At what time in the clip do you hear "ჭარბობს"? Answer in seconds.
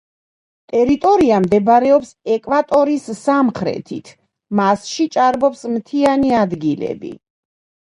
5.19-5.65